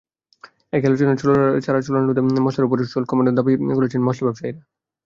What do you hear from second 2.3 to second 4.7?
মসলার ওপর শুল্ক কমানোর দাবি করেছেন মসলা ব্যবসায়ীরা।